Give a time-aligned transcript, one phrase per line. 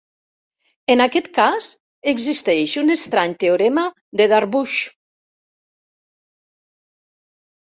[0.93, 1.67] En aquest cas,
[2.13, 3.85] existeix un estrany teorema
[4.23, 4.79] de Darboux.